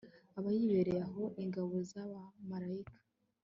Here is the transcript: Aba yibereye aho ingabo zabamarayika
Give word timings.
Aba 0.37 0.49
yibereye 0.57 1.01
aho 1.07 1.23
ingabo 1.43 1.73
zabamarayika 1.89 2.95